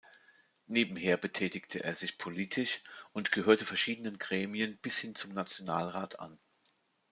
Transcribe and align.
Nebenher 0.65 1.15
betätigte 1.17 1.83
er 1.83 1.93
sich 1.93 2.17
politisch 2.17 2.81
und 3.11 3.31
gehörte 3.31 3.65
verschiedenen 3.67 4.17
Gremien 4.17 4.79
bis 4.79 4.97
hin 4.97 5.13
zum 5.13 5.31
Nationalrat 5.33 6.19
an. 6.19 6.39